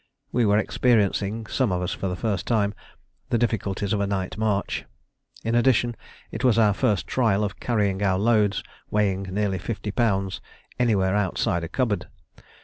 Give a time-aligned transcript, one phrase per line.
[0.31, 2.73] We were experiencing, some of us for the first time,
[3.29, 4.85] the difficulties of a night march.
[5.43, 5.95] In addition,
[6.31, 10.41] it was our first trial of carrying our loads, weighing nearly fifty pounds,
[10.79, 12.07] anywhere outside a cupboard.